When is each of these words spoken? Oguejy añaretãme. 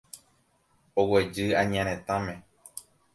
Oguejy 1.01 1.45
añaretãme. 1.61 2.35